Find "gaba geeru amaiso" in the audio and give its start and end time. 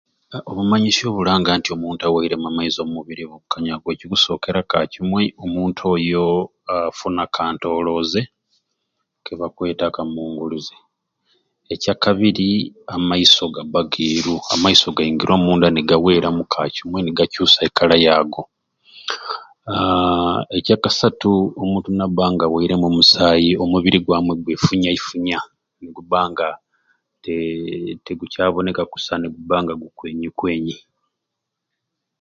13.55-14.87